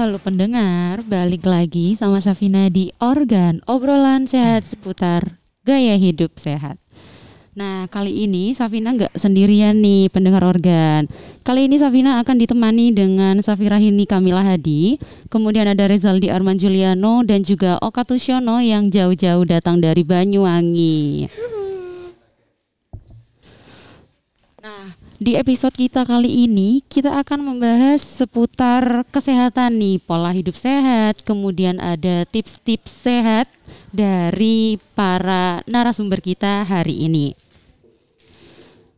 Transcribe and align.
halo 0.00 0.16
pendengar, 0.16 1.04
balik 1.04 1.44
lagi 1.44 1.92
sama 1.92 2.24
Safina 2.24 2.72
di 2.72 2.88
Organ, 3.04 3.60
obrolan 3.68 4.24
sehat 4.24 4.64
seputar 4.64 5.36
gaya 5.60 5.92
hidup 6.00 6.40
sehat. 6.40 6.80
Nah, 7.52 7.84
kali 7.84 8.24
ini 8.24 8.56
Safina 8.56 8.96
nggak 8.96 9.12
sendirian 9.12 9.76
nih 9.76 10.08
pendengar 10.08 10.40
organ. 10.40 11.04
Kali 11.44 11.68
ini 11.68 11.76
Safina 11.76 12.16
akan 12.16 12.32
ditemani 12.40 12.96
dengan 12.96 13.44
Safira 13.44 13.76
Hini 13.76 14.08
Kamila 14.08 14.40
Hadi, 14.40 14.96
kemudian 15.28 15.68
ada 15.68 15.84
Rezaldi 15.84 16.32
Arman 16.32 16.56
Juliano 16.56 17.20
dan 17.20 17.44
juga 17.44 17.76
Oka 17.84 18.08
Tusyono 18.08 18.56
yang 18.64 18.88
jauh-jauh 18.88 19.44
datang 19.44 19.84
dari 19.84 20.00
Banyuwangi. 20.00 21.28
Nah, 24.64 24.96
di 25.20 25.36
episode 25.36 25.76
kita 25.76 26.08
kali 26.08 26.48
ini 26.48 26.80
kita 26.88 27.20
akan 27.20 27.44
membahas 27.44 28.00
seputar 28.00 29.04
kesehatan 29.12 29.76
nih, 29.76 30.00
pola 30.00 30.32
hidup 30.32 30.56
sehat, 30.56 31.20
kemudian 31.28 31.76
ada 31.76 32.24
tips-tips 32.24 32.88
sehat 33.04 33.44
dari 33.92 34.80
para 34.96 35.60
narasumber 35.68 36.24
kita 36.24 36.64
hari 36.64 37.04
ini. 37.04 37.36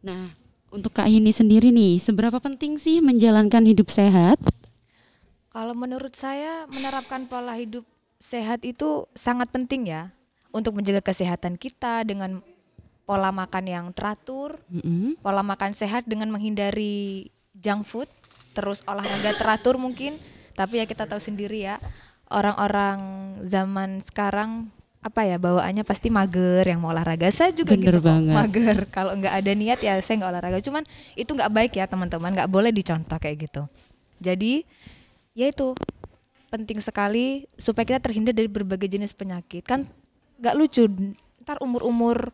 Nah, 0.07 0.31
untuk 0.71 0.95
Kak 0.95 1.11
Hini 1.11 1.35
sendiri 1.35 1.75
nih, 1.75 1.99
seberapa 1.99 2.39
penting 2.39 2.79
sih 2.79 3.03
menjalankan 3.03 3.67
hidup 3.67 3.91
sehat? 3.91 4.39
Kalau 5.51 5.75
menurut 5.75 6.15
saya 6.15 6.71
menerapkan 6.71 7.27
pola 7.27 7.59
hidup 7.59 7.83
sehat 8.23 8.63
itu 8.63 9.11
sangat 9.19 9.51
penting 9.51 9.91
ya 9.91 10.15
untuk 10.55 10.79
menjaga 10.79 11.03
kesehatan 11.03 11.59
kita 11.59 12.07
dengan 12.07 12.47
pola 13.03 13.35
makan 13.35 13.65
yang 13.67 13.87
teratur, 13.91 14.63
Mm-mm. 14.71 15.19
pola 15.21 15.43
makan 15.43 15.75
sehat 15.75 16.07
dengan 16.07 16.31
menghindari 16.31 17.29
junk 17.59 17.85
food, 17.85 18.09
terus 18.55 18.81
olahraga 18.87 19.35
teratur 19.37 19.77
mungkin. 19.77 20.17
Tapi 20.53 20.81
ya 20.81 20.87
kita 20.87 21.09
tahu 21.09 21.19
sendiri 21.19 21.65
ya, 21.65 21.81
orang-orang 22.29 23.01
zaman 23.49 24.01
sekarang 24.05 24.69
apa 25.03 25.27
ya 25.27 25.35
bawaannya 25.35 25.83
pasti 25.83 26.15
mager 26.15 26.63
yang 26.63 26.79
mau 26.79 26.95
olahraga. 26.95 27.27
Saya 27.35 27.51
juga 27.51 27.75
Bener 27.75 27.99
gitu 27.99 28.07
banget. 28.07 28.35
mager. 28.39 28.79
Kalau 28.95 29.19
nggak 29.19 29.35
ada 29.35 29.53
niat 29.53 29.79
ya 29.83 29.99
saya 29.99 30.23
nggak 30.23 30.31
olahraga. 30.31 30.59
Cuman 30.63 30.87
itu 31.19 31.31
nggak 31.35 31.51
baik 31.51 31.73
ya 31.75 31.91
teman-teman, 31.91 32.31
nggak 32.31 32.47
boleh 32.47 32.71
dicontoh 32.71 33.19
kayak 33.19 33.51
gitu. 33.51 33.67
Jadi 34.23 34.63
ya 35.35 35.51
itu 35.51 35.75
penting 36.55 36.79
sekali 36.79 37.51
supaya 37.59 37.83
kita 37.89 38.01
terhindar 38.05 38.31
dari 38.37 38.47
berbagai 38.47 38.87
jenis 38.87 39.11
penyakit. 39.11 39.67
Kan 39.67 39.91
nggak 40.39 40.55
lucu 40.55 40.87
ntar 41.43 41.59
umur-umur 41.59 42.31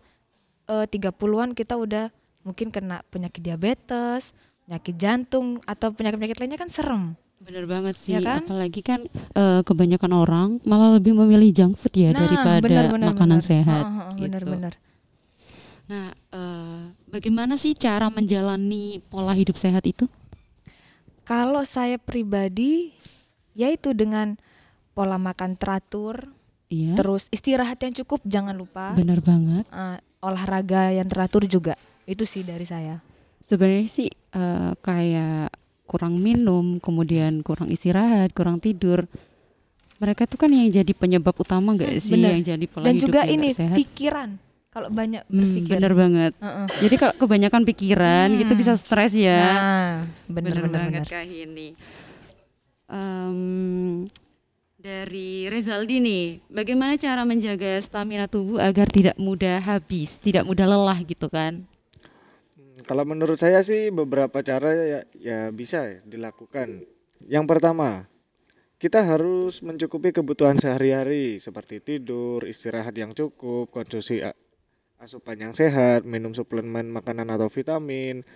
eh, 0.69 0.86
30-an 0.86 1.52
kita 1.52 1.74
udah 1.74 2.12
mungkin 2.41 2.69
kena 2.69 3.02
penyakit 3.08 3.41
diabetes, 3.41 4.33
penyakit 4.62 4.94
jantung 4.94 5.58
atau 5.64 5.91
penyakit-penyakit 5.91 6.38
lainnya 6.38 6.56
kan 6.56 6.69
serem. 6.69 7.16
Bener 7.38 7.64
banget 7.64 7.94
sih, 7.94 8.12
Ya 8.12 8.20
kan? 8.20 8.44
apalagi 8.44 8.80
kan 8.80 9.06
eh, 9.33 9.60
kebanyakan 9.62 10.12
orang 10.12 10.48
malah 10.62 10.92
lebih 10.92 11.14
memilih 11.14 11.50
junk 11.52 11.75
food 11.75 11.94
ya 11.94 12.10
daripada 12.10 12.58
Nah, 12.58 12.62
benar, 12.62 12.84
benar, 12.91 13.08
makanan 13.12 13.38
benar. 13.38 13.47
sehat. 13.47 13.83
Heeh, 13.83 13.94
heeh, 13.94 14.10
gitu. 14.10 14.25
Benar-benar. 14.27 14.75
Nah, 15.88 16.06
eh, 16.12 16.80
bagaimana 17.06 17.56
sih 17.56 17.72
cara 17.72 18.08
menjalani 18.08 19.00
pola 19.03 19.32
hidup 19.32 19.55
sehat 19.55 19.86
itu? 19.86 20.05
Kalau 21.22 21.60
saya 21.62 21.97
pribadi 21.97 22.92
yaitu 23.53 23.92
dengan 23.92 24.36
pola 24.92 25.16
makan 25.16 25.55
teratur, 25.55 26.32
Iya, 26.69 26.97
terus 26.97 27.28
istirahat 27.28 27.80
yang 27.80 27.94
cukup 27.94 28.20
jangan 28.25 28.53
lupa, 28.53 28.92
bener 28.92 29.20
banget. 29.20 29.64
eh, 29.64 29.98
olahraga 30.20 30.91
yang 30.91 31.06
teratur 31.06 31.44
juga. 31.44 31.74
Itu 32.05 32.24
sih 32.24 32.42
dari 32.42 32.64
saya. 32.64 32.98
Sebenarnya 33.42 33.86
sih 33.86 34.08
eh, 34.08 34.72
kayak 34.77 35.50
kurang 35.84 36.19
minum, 36.19 36.77
kemudian 36.78 37.41
kurang 37.41 37.69
istirahat, 37.69 38.32
kurang 38.32 38.59
tidur. 38.59 39.09
Mereka 39.98 40.25
tuh 40.25 40.38
kan 40.38 40.48
yang 40.48 40.69
jadi 40.69 40.92
penyebab 40.92 41.34
utama 41.34 41.75
nggak 41.75 41.98
sih 41.98 42.15
bener. 42.15 42.37
yang 42.37 42.44
jadi 42.47 42.65
pola 42.65 42.84
Dan 42.84 42.94
hidup 42.94 43.04
juga 43.04 43.20
yang 43.22 43.34
ini 43.34 43.48
sehat? 43.50 43.75
pikiran. 43.75 44.31
Kalau 44.69 44.88
banyak 44.88 45.25
Hmm, 45.25 45.34
berpikir. 45.34 45.72
bener 45.72 45.92
banget. 45.92 46.32
Heeh. 46.38 46.66
Jadi 46.84 46.94
kalau 46.97 47.15
kebanyakan 47.16 47.62
pikiran 47.65 48.28
gitu 48.37 48.53
Hmm. 48.53 48.60
bisa 48.60 48.72
stres 48.75 49.12
ya. 49.12 49.41
Nah, 49.41 49.94
bener 50.28 50.53
Bener 50.53 50.62
bener 50.62 50.71
banget 50.71 51.03
bener. 51.03 51.09
Kak 51.09 51.25
Hini. 51.25 51.69
Em, 52.87 53.38
dari 54.78 55.50
Rezaldi 55.50 55.99
nih, 55.99 56.25
bagaimana 56.47 56.94
cara 56.94 57.27
menjaga 57.27 57.83
stamina 57.83 58.31
tubuh 58.31 58.62
agar 58.62 58.87
tidak 58.87 59.19
mudah 59.19 59.59
habis, 59.59 60.22
tidak 60.22 60.47
mudah 60.47 60.71
lelah 60.71 61.03
gitu 61.03 61.27
kan? 61.27 61.66
Hmm, 62.55 62.87
Kalau 62.87 63.03
menurut 63.03 63.43
saya 63.43 63.59
sih 63.66 63.91
beberapa 63.91 64.39
cara 64.47 64.71
ya, 64.78 65.00
ya 65.19 65.50
bisa 65.50 65.83
ya 65.83 65.99
dilakukan. 66.06 66.87
Yang 67.27 67.44
pertama, 67.50 68.06
kita 68.78 69.03
harus 69.03 69.59
mencukupi 69.66 70.15
kebutuhan 70.15 70.62
sehari-hari 70.62 71.43
seperti 71.43 71.83
tidur, 71.83 72.47
istirahat 72.47 72.95
yang 72.95 73.10
cukup, 73.10 73.75
konsumsi 73.75 74.22
asupan 74.98 75.38
yang 75.38 75.54
sehat, 75.54 76.03
minum 76.03 76.34
suplemen 76.34 76.91
makanan 76.91 77.31
atau 77.31 77.47
vitamin. 77.47 78.26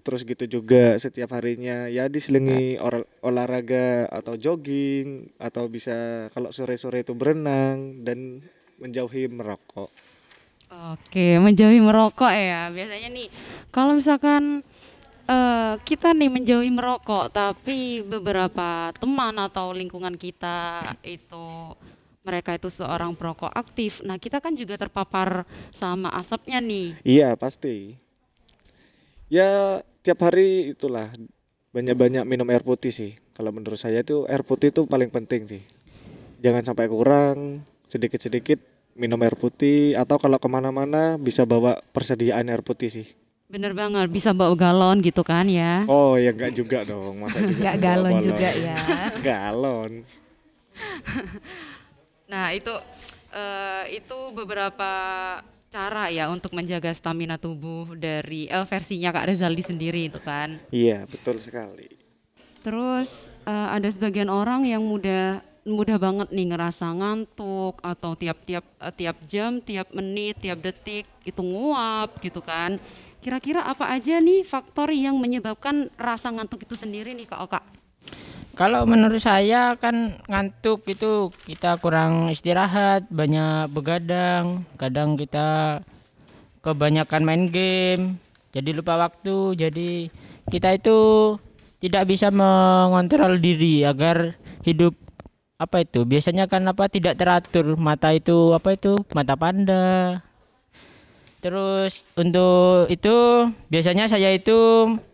Terus 0.00 0.24
gitu 0.24 0.48
juga 0.48 0.96
setiap 0.96 1.36
harinya 1.36 1.92
ya 1.92 2.08
diselingi 2.08 2.80
ora- 2.80 3.04
olahraga 3.20 4.08
atau 4.08 4.34
jogging 4.40 5.28
atau 5.36 5.68
bisa 5.68 6.28
kalau 6.32 6.48
sore-sore 6.50 7.04
itu 7.04 7.12
berenang 7.12 8.00
dan 8.00 8.40
menjauhi 8.80 9.28
merokok. 9.28 9.92
Oke, 10.96 11.36
menjauhi 11.36 11.78
merokok 11.84 12.32
ya. 12.32 12.72
Biasanya 12.72 13.08
nih, 13.12 13.28
kalau 13.68 13.94
misalkan 13.94 14.64
eh, 15.28 15.74
kita 15.84 16.16
nih 16.16 16.32
menjauhi 16.32 16.72
merokok, 16.72 17.28
tapi 17.28 18.00
beberapa 18.00 18.90
teman 18.96 19.36
atau 19.36 19.76
lingkungan 19.76 20.16
kita 20.16 20.80
itu 21.04 21.76
mereka 22.26 22.58
itu 22.58 22.66
seorang 22.66 23.14
perokok 23.14 23.54
aktif. 23.54 24.02
Nah, 24.02 24.18
kita 24.18 24.42
kan 24.42 24.58
juga 24.58 24.74
terpapar 24.74 25.46
sama 25.70 26.10
asapnya 26.10 26.58
nih. 26.58 26.98
Iya 27.06 27.38
pasti. 27.38 27.94
Ya 29.30 29.80
tiap 30.02 30.26
hari 30.26 30.74
itulah 30.74 31.14
banyak-banyak 31.70 32.26
minum 32.26 32.50
air 32.50 32.66
putih 32.66 32.90
sih. 32.90 33.14
Kalau 33.38 33.54
menurut 33.54 33.78
saya 33.78 34.02
itu 34.02 34.26
air 34.26 34.42
putih 34.42 34.74
itu 34.74 34.82
paling 34.90 35.06
penting 35.14 35.46
sih. 35.46 35.62
Jangan 36.42 36.66
sampai 36.66 36.90
kurang, 36.90 37.62
sedikit-sedikit 37.86 38.58
minum 38.98 39.20
air 39.22 39.38
putih 39.38 39.94
atau 39.94 40.18
kalau 40.18 40.42
ke 40.42 40.48
mana-mana 40.50 41.14
bisa 41.20 41.46
bawa 41.46 41.78
persediaan 41.94 42.50
air 42.50 42.66
putih 42.66 42.90
sih. 42.90 43.06
Bener 43.46 43.70
banget, 43.78 44.10
bisa 44.10 44.34
bawa 44.34 44.58
galon 44.58 44.98
gitu 44.98 45.22
kan 45.22 45.46
ya. 45.46 45.86
Oh 45.86 46.18
ya 46.18 46.34
enggak 46.34 46.50
juga 46.58 46.82
dong, 46.82 47.22
masa 47.22 47.38
juga 47.46 47.62
Nggak 47.62 47.76
bawa 47.78 47.86
galon 47.86 48.14
juga 48.18 48.50
ya. 48.50 48.78
Galon. 49.26 49.92
Nah, 52.26 52.50
itu 52.50 52.74
eh, 53.30 54.02
itu 54.02 54.18
beberapa 54.34 54.90
cara 55.70 56.08
ya 56.08 56.30
untuk 56.30 56.54
menjaga 56.54 56.90
stamina 56.94 57.38
tubuh 57.38 57.94
dari 57.94 58.50
eh, 58.50 58.66
versinya 58.66 59.14
Kak 59.14 59.26
Rezaldi 59.30 59.62
sendiri 59.62 60.10
itu 60.10 60.18
kan. 60.18 60.58
Iya 60.74 61.06
betul 61.06 61.38
sekali. 61.38 61.86
Terus 62.66 63.06
eh, 63.46 63.68
ada 63.70 63.86
sebagian 63.86 64.26
orang 64.26 64.66
yang 64.66 64.82
mudah 64.82 65.38
mudah 65.66 65.98
banget 65.98 66.30
nih 66.30 66.46
ngerasa 66.54 66.86
ngantuk 66.94 67.82
atau 67.82 68.14
tiap-tiap 68.18 68.64
eh, 68.82 68.94
tiap 68.94 69.16
jam, 69.30 69.58
tiap 69.62 69.90
menit, 69.94 70.38
tiap 70.42 70.58
detik 70.62 71.06
itu 71.22 71.42
nguap 71.42 72.18
gitu 72.22 72.42
kan. 72.42 72.78
Kira-kira 73.22 73.66
apa 73.66 73.90
aja 73.90 74.22
nih 74.22 74.46
faktor 74.46 74.94
yang 74.94 75.18
menyebabkan 75.18 75.90
rasa 75.98 76.30
ngantuk 76.30 76.62
itu 76.62 76.78
sendiri 76.78 77.14
nih 77.14 77.26
Kak 77.26 77.42
Oka? 77.42 77.75
Kalau 78.56 78.88
menurut 78.88 79.20
saya 79.20 79.76
kan 79.76 80.16
ngantuk 80.32 80.88
itu 80.88 81.28
kita 81.44 81.76
kurang 81.76 82.32
istirahat, 82.32 83.04
banyak 83.12 83.68
begadang, 83.68 84.64
kadang 84.80 85.20
kita 85.20 85.84
kebanyakan 86.64 87.20
main 87.20 87.52
game, 87.52 88.16
jadi 88.56 88.72
lupa 88.72 88.96
waktu, 88.96 89.60
jadi 89.60 90.08
kita 90.48 90.72
itu 90.72 90.98
tidak 91.84 92.08
bisa 92.08 92.32
mengontrol 92.32 93.36
diri 93.36 93.84
agar 93.84 94.40
hidup 94.64 94.96
apa 95.56 95.84
itu 95.84 96.04
biasanya 96.04 96.48
kan 96.48 96.68
apa 96.68 96.88
tidak 96.88 97.16
teratur 97.16 97.80
mata 97.80 98.12
itu 98.12 98.52
apa 98.52 98.76
itu 98.76 99.00
mata 99.16 99.40
panda 99.40 100.20
terus 101.38 102.02
untuk 102.14 102.88
itu 102.88 103.14
biasanya 103.66 104.06
saya 104.06 104.32
itu 104.32 104.56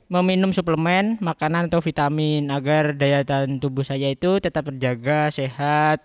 meminum 0.07 0.53
suplemen 0.53 1.17
makanan 1.19 1.67
atau 1.67 1.81
vitamin 1.81 2.49
agar 2.49 2.93
daya 2.93 3.23
tahan 3.23 3.57
tubuh 3.57 3.83
saya 3.83 4.09
itu 4.09 4.39
tetap 4.39 4.69
terjaga 4.69 5.29
sehat 5.29 6.05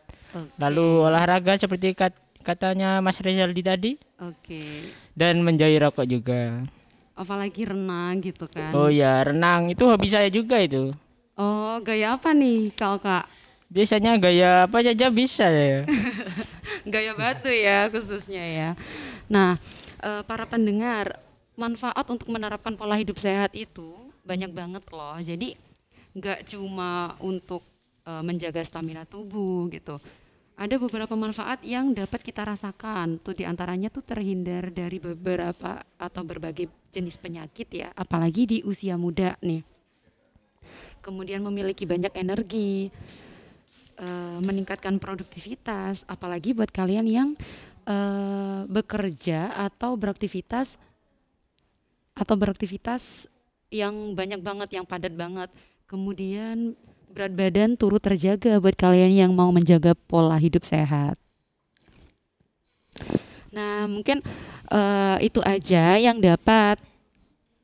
lalu 0.55 1.03
olahraga 1.03 1.55
seperti 1.55 1.91
kat- 1.91 2.15
katanya 2.39 2.99
Mas 2.99 3.19
Rezaldi 3.19 3.61
tadi 3.61 3.91
Oke. 4.17 4.87
dan 5.11 5.41
menjauhi 5.41 5.77
rokok 5.77 6.05
juga 6.05 6.63
Apalagi 7.13 7.65
renang 7.65 8.21
gitu 8.21 8.45
kan. 8.45 8.71
oh 8.71 8.87
ya 8.87 9.25
renang 9.25 9.67
itu 9.67 9.83
hobi 9.83 10.07
saya 10.07 10.29
juga 10.29 10.57
itu 10.57 10.93
Oh, 11.37 11.77
gaya 11.81 12.17
apa 12.17 12.33
nih 12.33 12.73
Kak? 12.73 13.29
Biasanya 13.67 14.15
gaya 14.15 14.65
apa 14.65 14.79
saja 14.79 15.11
bisa 15.11 15.47
ya 15.47 15.83
Gaya 16.87 17.11
batu 17.15 17.51
ya 17.51 17.91
khususnya 17.91 18.43
ya. 18.43 18.69
Nah, 19.27 19.59
eh, 19.99 20.23
para 20.23 20.47
pendengar, 20.47 21.19
manfaat 21.59 22.07
untuk 22.07 22.31
menerapkan 22.31 22.79
pola 22.79 22.95
hidup 22.95 23.19
sehat 23.19 23.51
itu 23.51 24.07
banyak 24.23 24.51
banget 24.55 24.83
loh. 24.87 25.19
Jadi 25.19 25.59
nggak 26.15 26.47
cuma 26.55 27.19
untuk 27.19 27.63
eh, 28.07 28.23
menjaga 28.23 28.63
stamina 28.63 29.03
tubuh 29.03 29.67
gitu. 29.67 29.99
Ada 30.57 30.81
beberapa 30.81 31.13
manfaat 31.13 31.61
yang 31.61 31.93
dapat 31.93 32.23
kita 32.25 32.41
rasakan. 32.41 33.21
Tuh 33.21 33.37
di 33.37 33.45
antaranya 33.45 33.93
tuh 33.93 34.01
terhindar 34.01 34.73
dari 34.73 34.97
beberapa 34.97 35.85
atau 36.01 36.25
berbagai 36.25 36.65
jenis 36.89 37.13
penyakit 37.21 37.67
ya, 37.69 37.87
apalagi 37.93 38.49
di 38.49 38.57
usia 38.65 38.97
muda 38.97 39.37
nih. 39.45 39.61
Kemudian 41.05 41.45
memiliki 41.45 41.85
banyak 41.85 42.09
energi, 42.17 42.89
meningkatkan 44.41 44.97
produktivitas, 45.01 46.05
apalagi 46.05 46.53
buat 46.53 46.69
kalian 46.69 47.05
yang 47.07 47.29
eh, 47.87 48.61
bekerja 48.67 49.53
atau 49.55 49.95
beraktivitas 49.95 50.75
atau 52.17 52.33
beraktivitas 52.33 53.29
yang 53.69 54.17
banyak 54.17 54.41
banget, 54.41 54.69
yang 54.73 54.85
padat 54.87 55.13
banget. 55.13 55.49
Kemudian 55.87 56.75
berat 57.11 57.33
badan 57.33 57.79
turut 57.79 58.03
terjaga 58.03 58.59
buat 58.59 58.75
kalian 58.75 59.13
yang 59.13 59.31
mau 59.31 59.49
menjaga 59.53 59.95
pola 59.95 60.35
hidup 60.35 60.67
sehat. 60.67 61.15
Nah, 63.53 63.87
mungkin 63.89 64.21
eh, 64.69 65.17
itu 65.23 65.39
aja 65.41 65.97
yang 65.97 66.19
dapat 66.19 66.77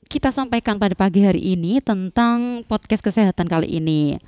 kita 0.08 0.30
sampaikan 0.30 0.78
pada 0.78 0.94
pagi 0.94 1.26
hari 1.26 1.42
ini 1.58 1.82
tentang 1.82 2.62
podcast 2.70 3.02
kesehatan 3.02 3.50
kali 3.50 3.82
ini. 3.82 4.22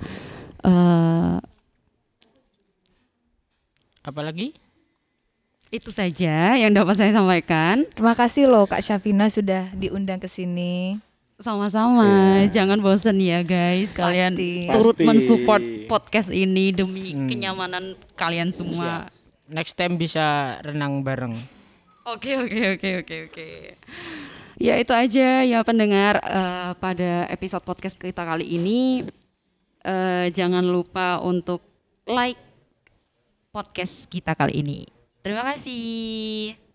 Eh, 0.66 1.36
Apalagi? 4.06 4.54
itu 5.66 5.90
saja 5.90 6.54
yang 6.54 6.70
dapat 6.70 6.94
saya 6.94 7.10
sampaikan. 7.10 7.82
Terima 7.90 8.14
kasih 8.14 8.46
loh 8.46 8.64
Kak 8.64 8.78
Syafina 8.80 9.26
sudah 9.26 9.66
diundang 9.74 10.22
ke 10.22 10.30
sini. 10.30 10.94
Sama-sama, 11.36 12.06
jangan 12.48 12.78
bosen 12.78 13.18
ya 13.18 13.42
guys. 13.42 13.90
Kalian 13.90 14.38
Pasti. 14.38 14.70
turut 14.70 14.94
Pasti. 14.94 15.04
mensupport 15.04 15.62
podcast 15.84 16.30
ini 16.30 16.70
demi 16.70 17.12
Hmm. 17.12 17.26
kenyamanan 17.26 17.84
kalian 18.14 18.54
semua. 18.54 19.10
Next 19.44 19.74
time 19.74 19.98
bisa 19.98 20.56
renang 20.62 21.02
bareng. 21.02 21.34
Oke 22.06 22.38
oke 22.38 22.78
oke 22.78 22.90
oke 23.02 23.16
oke. 23.26 23.48
Ya 24.56 24.78
itu 24.78 24.94
aja 24.94 25.42
ya 25.42 25.60
pendengar 25.60 26.22
eh, 26.22 26.72
pada 26.78 27.26
episode 27.26 27.66
podcast 27.66 27.98
kita 27.98 28.22
kali 28.22 28.46
ini. 28.46 29.02
Eh, 29.82 30.26
jangan 30.30 30.62
lupa 30.62 31.18
untuk 31.18 31.58
like 32.06 32.38
podcast 33.56 34.04
kita 34.12 34.36
kali 34.36 34.60
ini. 34.60 34.84
Terima 35.24 35.40
kasih. 35.48 36.65